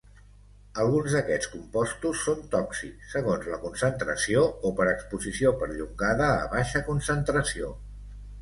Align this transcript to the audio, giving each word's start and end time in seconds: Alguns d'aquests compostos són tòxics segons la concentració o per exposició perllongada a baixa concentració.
Alguns 0.83 1.11
d'aquests 1.17 1.49
compostos 1.55 2.23
són 2.29 2.41
tòxics 2.55 3.11
segons 3.17 3.47
la 3.51 3.61
concentració 3.67 4.43
o 4.71 4.73
per 4.81 4.89
exposició 4.95 5.55
perllongada 5.61 6.35
a 6.41 6.51
baixa 6.59 6.83
concentració. 6.93 7.75